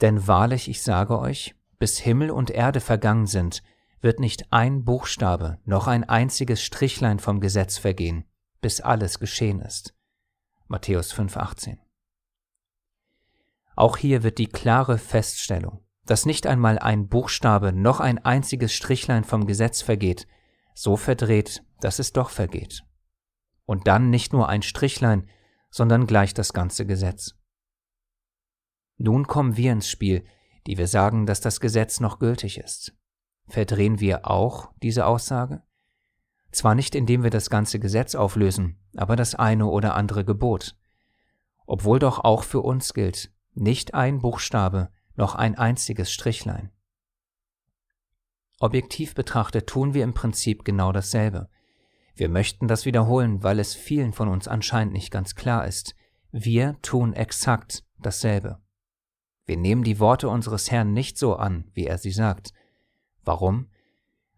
[0.00, 3.62] Denn wahrlich, ich sage euch, bis Himmel und Erde vergangen sind,
[4.00, 8.24] wird nicht ein Buchstabe noch ein einziges Strichlein vom Gesetz vergehen,
[8.60, 9.94] bis alles geschehen ist.
[10.66, 11.78] Matthäus 5,18.
[13.74, 19.24] Auch hier wird die klare Feststellung, dass nicht einmal ein Buchstabe noch ein einziges Strichlein
[19.24, 20.26] vom Gesetz vergeht,
[20.74, 22.82] so verdreht, dass es doch vergeht.
[23.64, 25.28] Und dann nicht nur ein Strichlein,
[25.70, 27.34] sondern gleich das ganze Gesetz.
[28.96, 30.24] Nun kommen wir ins Spiel,
[30.66, 32.94] die wir sagen, dass das Gesetz noch gültig ist.
[33.48, 35.62] Verdrehen wir auch diese Aussage?
[36.50, 40.76] Zwar nicht indem wir das ganze Gesetz auflösen, aber das eine oder andere Gebot.
[41.66, 46.70] Obwohl doch auch für uns gilt, nicht ein Buchstabe, noch ein einziges Strichlein.
[48.60, 51.48] Objektiv betrachtet tun wir im Prinzip genau dasselbe.
[52.14, 55.94] Wir möchten das wiederholen, weil es vielen von uns anscheinend nicht ganz klar ist.
[56.32, 58.60] Wir tun exakt dasselbe.
[59.44, 62.52] Wir nehmen die Worte unseres Herrn nicht so an, wie er sie sagt.
[63.28, 63.68] Warum?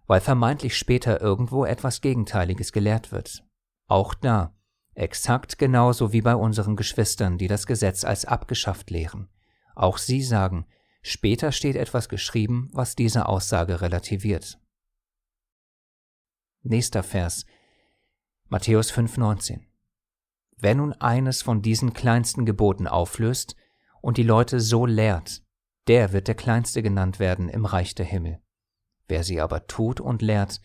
[0.09, 3.45] Weil vermeintlich später irgendwo etwas Gegenteiliges gelehrt wird.
[3.87, 4.53] Auch da,
[4.95, 9.29] exakt genauso wie bei unseren Geschwistern, die das Gesetz als abgeschafft lehren.
[9.77, 10.67] Auch sie sagen,
[11.03, 14.59] später steht etwas geschrieben, was diese Aussage relativiert.
[16.65, 17.47] Nächster Vers
[18.49, 19.61] Matthäus 5,19
[20.57, 23.55] Wer nun eines von diesen kleinsten Geboten auflöst
[24.01, 25.45] und die Leute so lehrt,
[25.87, 28.41] der wird der Kleinste genannt werden im Reich der Himmel.
[29.11, 30.61] Wer sie aber tut und lehrt,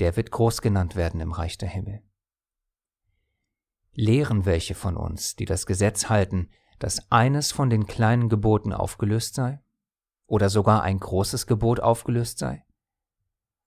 [0.00, 2.02] der wird groß genannt werden im Reich der Himmel.
[3.94, 9.34] Lehren welche von uns, die das Gesetz halten, dass eines von den kleinen Geboten aufgelöst
[9.34, 9.62] sei?
[10.26, 12.66] Oder sogar ein großes Gebot aufgelöst sei?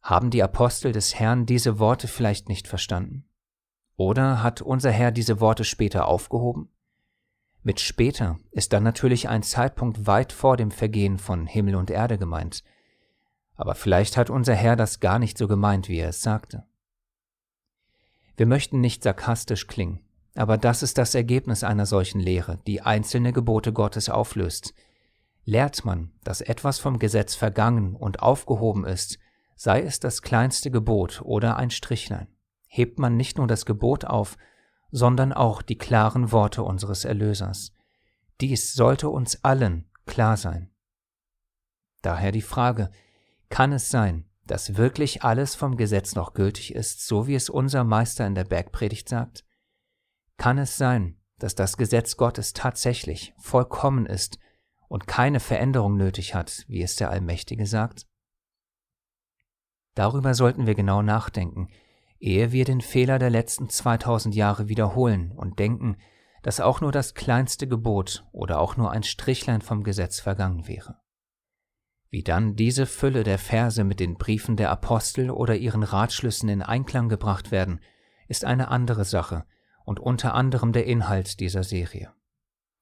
[0.03, 3.27] Haben die Apostel des Herrn diese Worte vielleicht nicht verstanden?
[3.95, 6.69] Oder hat unser Herr diese Worte später aufgehoben?
[7.63, 12.19] Mit später ist dann natürlich ein Zeitpunkt weit vor dem Vergehen von Himmel und Erde
[12.19, 12.63] gemeint.
[13.59, 16.63] Aber vielleicht hat unser Herr das gar nicht so gemeint, wie er es sagte.
[18.37, 19.99] Wir möchten nicht sarkastisch klingen,
[20.33, 24.73] aber das ist das Ergebnis einer solchen Lehre, die einzelne Gebote Gottes auflöst.
[25.43, 29.19] Lehrt man, dass etwas vom Gesetz vergangen und aufgehoben ist,
[29.57, 32.29] sei es das kleinste Gebot oder ein Strichlein,
[32.65, 34.37] hebt man nicht nur das Gebot auf,
[34.89, 37.73] sondern auch die klaren Worte unseres Erlösers.
[38.39, 40.69] Dies sollte uns allen klar sein.
[42.01, 42.89] Daher die Frage,
[43.49, 47.83] kann es sein, dass wirklich alles vom Gesetz noch gültig ist, so wie es unser
[47.83, 49.45] Meister in der Bergpredigt sagt?
[50.37, 54.39] Kann es sein, dass das Gesetz Gottes tatsächlich vollkommen ist
[54.87, 58.07] und keine Veränderung nötig hat, wie es der Allmächtige sagt?
[59.95, 61.69] Darüber sollten wir genau nachdenken,
[62.19, 65.97] ehe wir den Fehler der letzten 2000 Jahre wiederholen und denken,
[66.41, 70.99] dass auch nur das kleinste Gebot oder auch nur ein Strichlein vom Gesetz vergangen wäre.
[72.09, 76.63] Wie dann diese Fülle der Verse mit den Briefen der Apostel oder ihren Ratschlüssen in
[76.63, 77.79] Einklang gebracht werden,
[78.27, 79.45] ist eine andere Sache,
[79.85, 82.13] und unter anderem der Inhalt dieser Serie.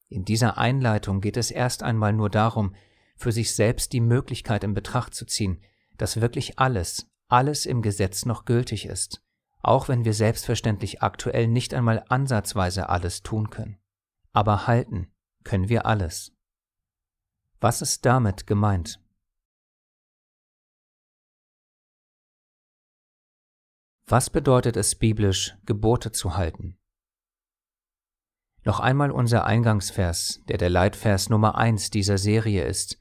[0.10, 2.74] In dieser Einleitung geht es erst einmal nur darum,
[3.18, 5.62] für sich selbst die Möglichkeit in Betracht zu ziehen,
[5.98, 9.22] dass wirklich alles, alles im Gesetz noch gültig ist,
[9.60, 13.78] auch wenn wir selbstverständlich aktuell nicht einmal ansatzweise alles tun können.
[14.32, 15.12] Aber halten
[15.44, 16.34] können wir alles.
[17.60, 19.02] Was ist damit gemeint?
[24.10, 26.78] Was bedeutet es biblisch, Gebote zu halten?
[28.64, 32.98] Noch einmal unser Eingangsvers, der der Leitvers Nummer 1 dieser Serie ist,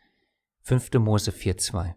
[0.63, 0.95] 5.
[0.95, 1.95] Mose 4.2.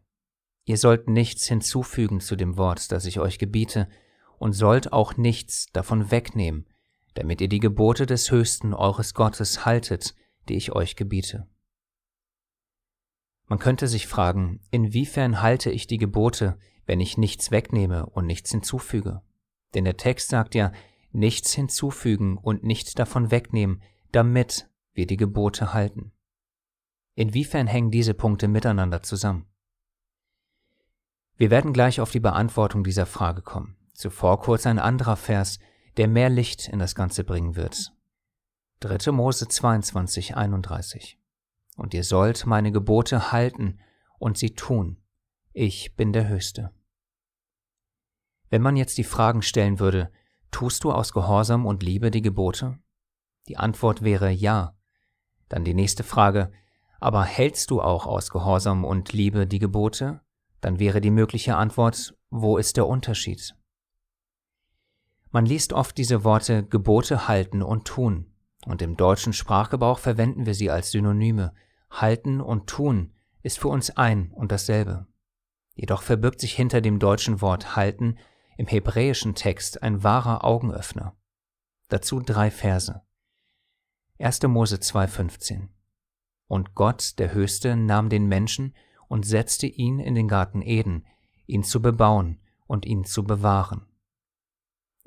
[0.65, 3.89] Ihr sollt nichts hinzufügen zu dem Wort, das ich euch gebiete,
[4.38, 6.67] und sollt auch nichts davon wegnehmen,
[7.15, 10.13] damit ihr die Gebote des Höchsten eures Gottes haltet,
[10.50, 11.48] die ich euch gebiete.
[13.48, 18.49] Man könnte sich fragen, inwiefern halte ich die Gebote, wenn ich nichts wegnehme und nichts
[18.49, 19.21] hinzufüge?
[19.75, 20.71] Denn der Text sagt ja,
[21.12, 26.12] nichts hinzufügen und nichts davon wegnehmen, damit wir die Gebote halten.
[27.13, 29.45] Inwiefern hängen diese Punkte miteinander zusammen?
[31.38, 33.78] Wir werden gleich auf die Beantwortung dieser Frage kommen.
[33.93, 35.60] Zuvor kurz ein anderer Vers,
[35.97, 37.93] der mehr Licht in das Ganze bringen wird.
[38.80, 39.12] 3.
[39.12, 41.19] Mose 22, 31.
[41.78, 43.78] Und ihr sollt meine Gebote halten
[44.17, 44.97] und sie tun.
[45.54, 46.71] Ich bin der Höchste.
[48.49, 50.12] Wenn man jetzt die Fragen stellen würde,
[50.51, 52.79] Tust du aus Gehorsam und Liebe die Gebote?
[53.47, 54.75] Die Antwort wäre ja.
[55.47, 56.51] Dann die nächste Frage,
[56.99, 60.21] aber hältst du auch aus Gehorsam und Liebe die Gebote?
[60.62, 63.55] Dann wäre die mögliche Antwort, wo ist der Unterschied?
[65.31, 68.33] Man liest oft diese Worte Gebote halten und tun,
[68.65, 71.53] und im deutschen Sprachgebrauch verwenden wir sie als Synonyme.
[71.89, 75.07] Halten und tun ist für uns ein und dasselbe.
[75.75, 78.17] Jedoch verbirgt sich hinter dem deutschen Wort halten
[78.60, 81.15] im hebräischen Text ein wahrer Augenöffner.
[81.88, 83.02] Dazu drei Verse.
[84.19, 84.41] 1.
[84.43, 85.69] Mose 2,15
[86.45, 88.76] Und Gott, der Höchste, nahm den Menschen
[89.08, 91.06] und setzte ihn in den Garten Eden,
[91.45, 93.88] ihn zu bebauen und ihn zu bewahren.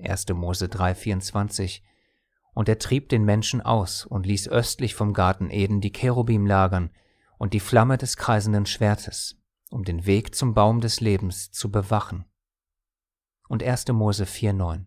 [0.02, 0.28] 1.
[0.30, 1.82] Mose 3,24
[2.54, 6.88] Und er trieb den Menschen aus und ließ östlich vom Garten Eden die Cherubim lagern
[7.36, 9.36] und die Flamme des kreisenden Schwertes,
[9.68, 12.24] um den Weg zum Baum des Lebens zu bewachen
[13.52, 13.88] und 1.
[13.88, 14.86] Mose 4,9.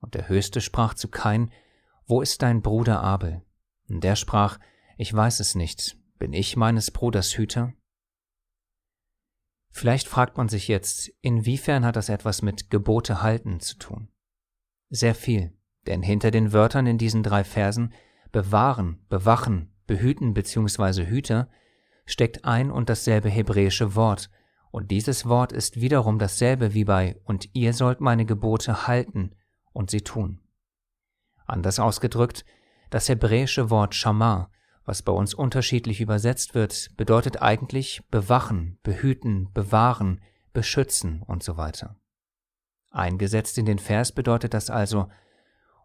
[0.00, 1.52] Und der Höchste sprach zu Kain,
[2.06, 3.42] Wo ist dein Bruder Abel?
[3.88, 4.58] Und der sprach,
[4.96, 7.72] Ich weiß es nicht, bin ich meines Bruders Hüter?
[9.70, 14.08] Vielleicht fragt man sich jetzt, inwiefern hat das etwas mit Gebote halten zu tun?
[14.90, 17.94] Sehr viel, denn hinter den Wörtern in diesen drei Versen
[18.32, 21.06] bewahren, bewachen, behüten bzw.
[21.06, 21.48] Hüter
[22.06, 24.30] steckt ein und dasselbe hebräische Wort,
[24.72, 29.36] und dieses Wort ist wiederum dasselbe wie bei Und ihr sollt meine Gebote halten
[29.72, 30.40] und sie tun.
[31.46, 32.46] Anders ausgedrückt,
[32.88, 34.50] das hebräische Wort Shamar,
[34.86, 40.22] was bei uns unterschiedlich übersetzt wird, bedeutet eigentlich bewachen, behüten, bewahren,
[40.54, 42.00] beschützen und so weiter.
[42.90, 45.08] Eingesetzt in den Vers bedeutet das also,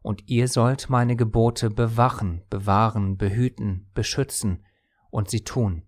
[0.02, 4.66] und ihr sollt meine Gebote bewachen, bewahren, behüten, beschützen
[5.10, 5.87] und sie tun.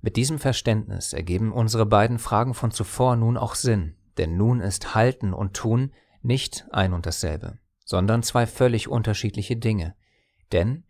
[0.00, 4.94] Mit diesem Verständnis ergeben unsere beiden Fragen von zuvor nun auch Sinn, denn nun ist
[4.94, 9.94] Halten und Tun nicht ein und dasselbe, sondern zwei völlig unterschiedliche Dinge.
[10.52, 10.84] Denn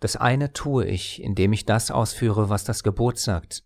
[0.00, 3.64] das eine tue ich, indem ich das ausführe, was das Gebot sagt,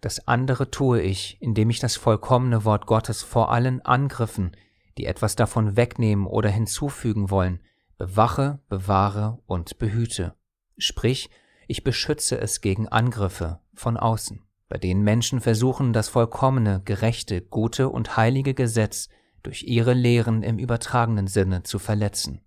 [0.00, 4.52] das andere tue ich, indem ich das vollkommene Wort Gottes vor allen Angriffen,
[4.96, 7.60] die etwas davon wegnehmen oder hinzufügen wollen,
[7.98, 10.34] bewache, bewahre und behüte.
[10.78, 11.28] Sprich,
[11.70, 17.88] ich beschütze es gegen Angriffe von außen, bei denen Menschen versuchen, das vollkommene, gerechte, gute
[17.90, 19.08] und heilige Gesetz
[19.44, 22.40] durch ihre Lehren im übertragenen Sinne zu verletzen.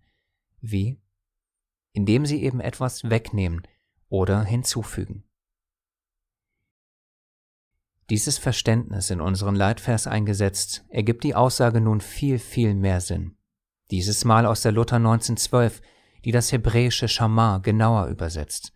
[0.59, 0.99] Wie?
[1.93, 3.65] Indem sie eben etwas wegnehmen
[4.09, 5.23] oder hinzufügen.
[8.09, 13.37] Dieses Verständnis in unseren Leitvers eingesetzt, ergibt die Aussage nun viel, viel mehr Sinn.
[13.89, 15.81] Dieses Mal aus der Luther 1912,
[16.25, 18.73] die das hebräische Schamar genauer übersetzt.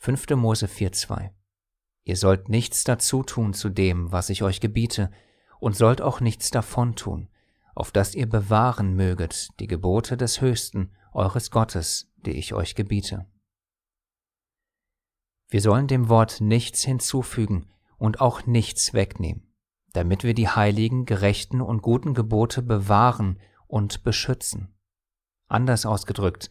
[0.00, 0.30] 5.
[0.36, 1.30] Mose 4.2
[2.04, 5.10] Ihr sollt nichts dazu tun zu dem, was ich euch gebiete,
[5.58, 7.28] und sollt auch nichts davon tun,
[7.74, 13.26] auf dass ihr bewahren möget die Gebote des Höchsten, eures Gottes, die ich euch gebiete.
[15.48, 19.52] Wir sollen dem Wort nichts hinzufügen und auch nichts wegnehmen,
[19.94, 24.76] damit wir die heiligen, gerechten und guten Gebote bewahren und beschützen.
[25.48, 26.50] Anders ausgedrückt,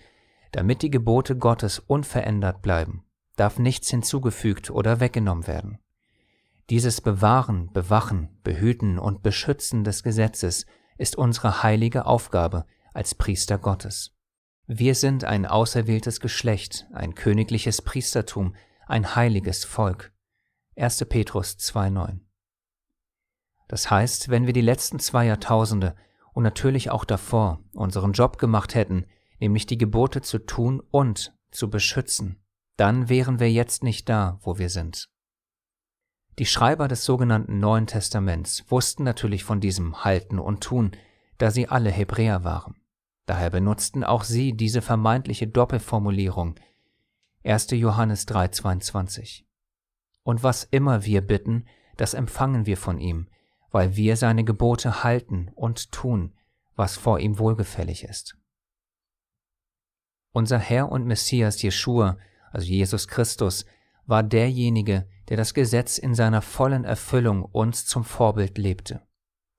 [0.52, 3.07] damit die Gebote Gottes unverändert bleiben
[3.38, 5.80] darf nichts hinzugefügt oder weggenommen werden.
[6.70, 10.66] Dieses Bewahren, Bewachen, Behüten und Beschützen des Gesetzes
[10.98, 14.14] ist unsere heilige Aufgabe als Priester Gottes.
[14.66, 18.54] Wir sind ein auserwähltes Geschlecht, ein königliches Priestertum,
[18.86, 20.12] ein heiliges Volk.
[20.76, 21.06] 1.
[21.06, 22.20] Petrus 2.9
[23.70, 25.96] Das heißt, wenn wir die letzten zwei Jahrtausende
[26.34, 29.06] und natürlich auch davor unseren Job gemacht hätten,
[29.40, 32.44] nämlich die Gebote zu tun und zu beschützen,
[32.78, 35.10] dann wären wir jetzt nicht da, wo wir sind.
[36.40, 40.92] Die Schreiber des sogenannten Neuen Testaments wussten natürlich von diesem Halten und Tun,
[41.40, 42.76] da sie alle Hebräer waren.
[43.26, 46.56] Daher benutzten auch sie diese vermeintliche Doppelformulierung
[47.44, 47.72] 1.
[47.72, 49.46] Johannes 3:22.
[50.24, 51.66] Und was immer wir bitten,
[51.98, 53.28] das empfangen wir von ihm,
[53.72, 56.36] weil wir seine Gebote halten und tun,
[56.76, 58.38] was vor ihm wohlgefällig ist.
[60.32, 62.18] Unser Herr und Messias Jeschua
[62.58, 63.66] also Jesus Christus,
[64.08, 69.06] war derjenige, der das Gesetz in seiner vollen Erfüllung uns zum Vorbild lebte,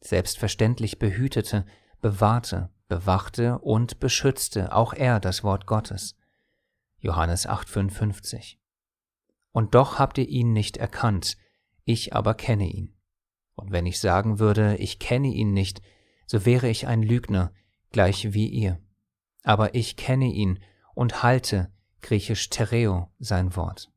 [0.00, 1.64] selbstverständlich behütete,
[2.00, 6.16] bewahrte, bewachte und beschützte auch er das Wort Gottes.
[6.98, 8.56] Johannes 8,55
[9.52, 11.36] Und doch habt ihr ihn nicht erkannt,
[11.84, 12.96] ich aber kenne ihn.
[13.54, 15.82] Und wenn ich sagen würde, ich kenne ihn nicht,
[16.26, 17.52] so wäre ich ein Lügner,
[17.92, 18.80] gleich wie ihr.
[19.44, 20.58] Aber ich kenne ihn
[20.96, 23.90] und halte, griechisch Tereo sein Wort.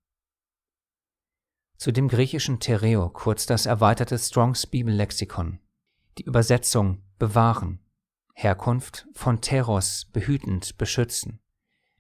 [1.78, 5.60] Zu dem griechischen Tereo kurz das erweiterte Strongs Bibellexikon,
[6.18, 7.80] die Übersetzung bewahren,
[8.34, 11.40] Herkunft von Teros behütend, beschützen,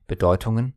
[0.07, 0.75] Bedeutungen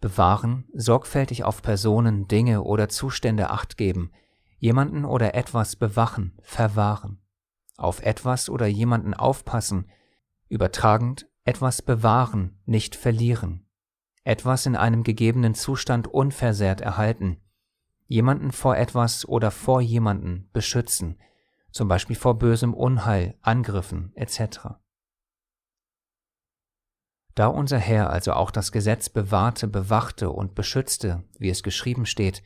[0.00, 4.12] bewahren, sorgfältig auf Personen, Dinge oder Zustände acht geben,
[4.58, 7.20] jemanden oder etwas bewachen, verwahren,
[7.76, 9.90] auf etwas oder jemanden aufpassen,
[10.48, 13.66] übertragend etwas bewahren, nicht verlieren,
[14.24, 17.40] etwas in einem gegebenen Zustand unversehrt erhalten,
[18.06, 21.18] jemanden vor etwas oder vor jemanden beschützen,
[21.70, 24.80] zum Beispiel vor bösem Unheil, Angriffen etc.
[27.34, 32.42] Da unser Herr also auch das Gesetz bewahrte, bewachte und beschützte, wie es geschrieben steht,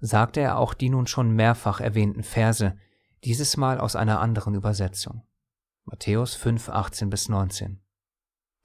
[0.00, 2.76] sagte er auch die nun schon mehrfach erwähnten Verse,
[3.24, 5.22] dieses Mal aus einer anderen Übersetzung.
[5.84, 7.80] Matthäus 5, 18 bis 19.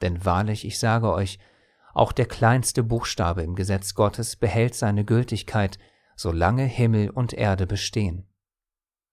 [0.02, 1.40] Denn wahrlich, ich sage euch,
[1.94, 5.78] auch der kleinste Buchstabe im Gesetz Gottes behält seine Gültigkeit,
[6.16, 8.28] solange Himmel und Erde bestehen.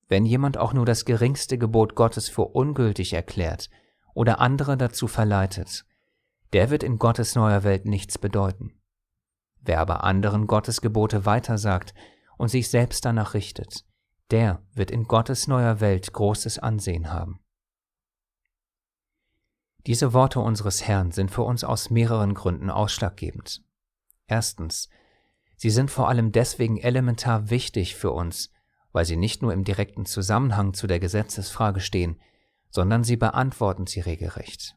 [0.09, 3.71] Wenn jemand auch nur das geringste Gebot Gottes für ungültig erklärt
[4.15, 5.85] oder andere dazu verleitet,
[6.53, 8.73] der wird in Gottes neuer Welt nichts bedeuten.
[9.61, 11.95] Wer aber anderen Gottes Gebote weitersagt
[12.39, 13.85] und sich selbst danach richtet,
[14.31, 17.41] der wird in Gottes neuer Welt großes Ansehen haben.
[19.87, 23.63] Diese Worte unseres Herrn sind für uns aus mehreren Gründen ausschlaggebend.
[24.27, 24.89] Erstens,
[25.57, 28.53] sie sind vor allem deswegen elementar wichtig für uns,
[28.93, 32.21] weil sie nicht nur im direkten Zusammenhang zu der Gesetzesfrage stehen,
[32.71, 34.77] sondern sie beantworten sie regelrecht.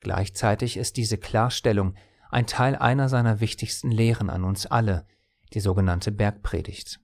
[0.00, 1.94] Gleichzeitig ist diese Klarstellung
[2.30, 5.06] ein Teil einer seiner wichtigsten Lehren an uns alle,
[5.52, 7.00] die sogenannte Bergpredigt.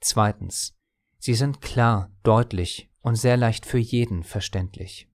[0.00, 0.74] Zweitens,
[1.18, 5.08] sie sind klar, deutlich und sehr leicht für jeden verständlich.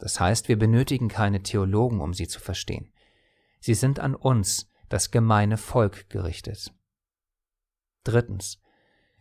[0.00, 2.90] Das heißt, wir benötigen keine Theologen, um sie zu verstehen.
[3.60, 6.72] Sie sind an uns, das gemeine Volk, gerichtet.
[8.02, 8.60] Drittens,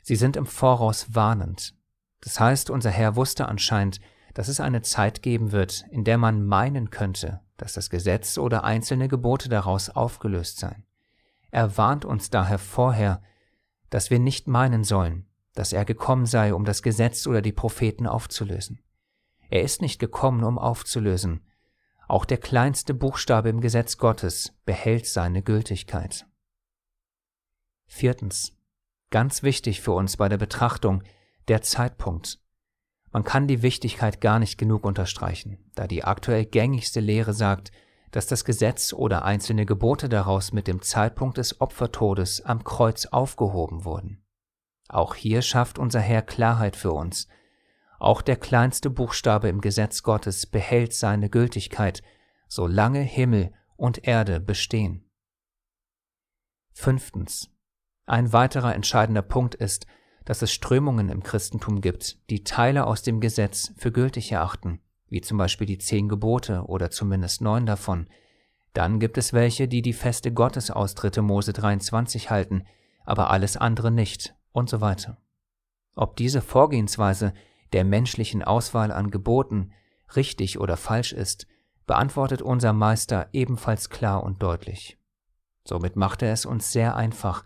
[0.02, 1.76] sie sind im Voraus warnend.
[2.22, 4.00] Das heißt, unser Herr wusste anscheinend,
[4.34, 8.64] dass es eine Zeit geben wird, in der man meinen könnte, dass das Gesetz oder
[8.64, 10.86] einzelne Gebote daraus aufgelöst seien.
[11.52, 13.22] Er warnt uns daher vorher,
[13.90, 15.26] dass wir nicht meinen sollen,
[15.56, 18.80] dass er gekommen sei, um das Gesetz oder die Propheten aufzulösen.
[19.50, 21.46] Er ist nicht gekommen, um aufzulösen.
[22.08, 26.26] Auch der kleinste Buchstabe im Gesetz Gottes behält seine Gültigkeit.
[27.86, 28.56] Viertens.
[29.10, 31.04] Ganz wichtig für uns bei der Betrachtung
[31.48, 32.40] der Zeitpunkt.
[33.12, 37.72] Man kann die Wichtigkeit gar nicht genug unterstreichen, da die aktuell gängigste Lehre sagt,
[38.12, 43.86] dass das Gesetz oder einzelne Gebote daraus mit dem Zeitpunkt des Opfertodes am Kreuz aufgehoben
[43.86, 44.24] wurden.
[44.88, 47.28] Auch hier schafft unser Herr Klarheit für uns.
[48.00, 52.02] Auch der kleinste Buchstabe im Gesetz Gottes behält seine Gültigkeit,
[52.48, 55.06] solange Himmel und Erde bestehen.
[56.72, 57.52] Fünftens.
[58.06, 59.86] Ein weiterer entscheidender Punkt ist,
[60.24, 65.22] dass es Strömungen im Christentum gibt, die Teile aus dem Gesetz für gültig erachten, wie
[65.22, 68.08] zum Beispiel die zehn Gebote oder zumindest neun davon.
[68.74, 71.22] Dann gibt es welche, die die Feste Gottes aus 3.
[71.22, 72.64] Mose 23 halten,
[73.04, 75.18] aber alles andere nicht und so weiter.
[75.96, 77.34] Ob diese Vorgehensweise
[77.74, 79.72] der menschlichen Auswahl an Geboten
[80.16, 81.48] richtig oder falsch ist,
[81.86, 84.98] beantwortet unser Meister ebenfalls klar und deutlich.
[85.64, 87.44] Somit macht er es uns sehr einfach,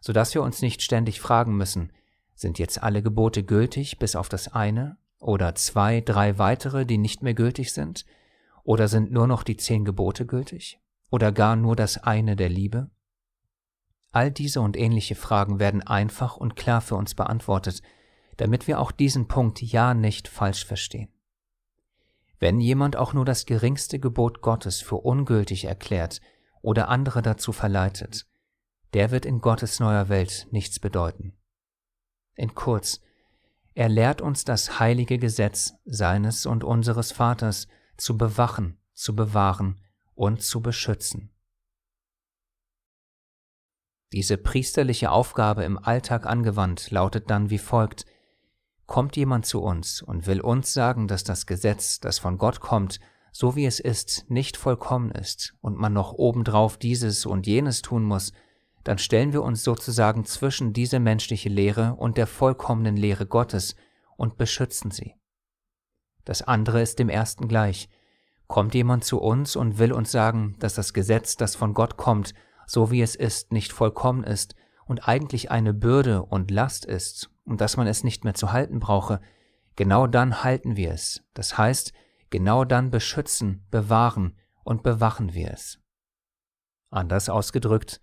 [0.00, 1.92] so dass wir uns nicht ständig fragen müssen,
[2.34, 7.22] sind jetzt alle Gebote gültig bis auf das eine oder zwei, drei weitere, die nicht
[7.22, 8.04] mehr gültig sind?
[8.64, 10.80] Oder sind nur noch die zehn Gebote gültig?
[11.10, 12.90] Oder gar nur das eine der Liebe?
[14.10, 17.82] All diese und ähnliche Fragen werden einfach und klar für uns beantwortet,
[18.36, 21.08] damit wir auch diesen Punkt ja nicht falsch verstehen.
[22.38, 26.20] Wenn jemand auch nur das geringste Gebot Gottes für ungültig erklärt
[26.62, 28.26] oder andere dazu verleitet,
[28.92, 31.34] der wird in Gottes neuer Welt nichts bedeuten.
[32.34, 33.00] In kurz,
[33.74, 37.66] er lehrt uns das heilige Gesetz seines und unseres Vaters
[37.96, 39.80] zu bewachen, zu bewahren
[40.14, 41.30] und zu beschützen.
[44.12, 48.06] Diese priesterliche Aufgabe im Alltag angewandt lautet dann wie folgt
[48.86, 53.00] Kommt jemand zu uns und will uns sagen, dass das Gesetz, das von Gott kommt,
[53.32, 58.04] so wie es ist, nicht vollkommen ist und man noch obendrauf dieses und jenes tun
[58.04, 58.32] muss,
[58.84, 63.74] dann stellen wir uns sozusagen zwischen diese menschliche Lehre und der vollkommenen Lehre Gottes
[64.16, 65.14] und beschützen sie.
[66.24, 67.88] Das andere ist dem ersten gleich.
[68.46, 72.34] Kommt jemand zu uns und will uns sagen, dass das Gesetz, das von Gott kommt,
[72.66, 74.54] so wie es ist, nicht vollkommen ist
[74.86, 78.80] und eigentlich eine Bürde und Last ist und dass man es nicht mehr zu halten
[78.80, 79.20] brauche,
[79.76, 81.92] genau dann halten wir es, das heißt,
[82.30, 85.80] genau dann beschützen, bewahren und bewachen wir es.
[86.90, 88.00] Anders ausgedrückt,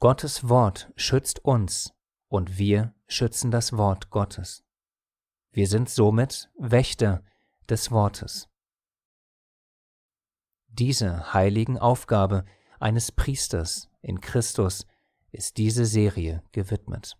[0.00, 1.92] Gottes Wort schützt uns
[2.28, 4.64] und wir schützen das Wort Gottes.
[5.50, 7.24] Wir sind somit Wächter
[7.68, 8.48] des Wortes.
[10.68, 12.44] Diese heiligen Aufgabe
[12.78, 14.86] eines Priesters in Christus
[15.32, 17.16] ist diese Serie gewidmet.